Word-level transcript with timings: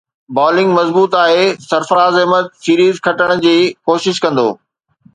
bowling 0.35 0.69
مضبوط 0.79 1.11
آهي 1.25 1.43
Sarfaraz 1.69 2.13
Ahmed 2.21 2.45
series 2.65 2.97
کٽڻ 3.07 3.39
جي 3.47 3.57
ڪوشش 3.91 4.27
ڪندو 4.27 4.49